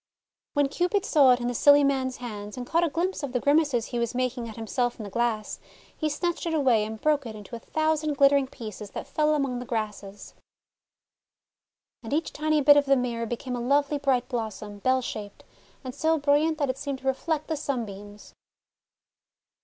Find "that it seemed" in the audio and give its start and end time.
16.57-16.97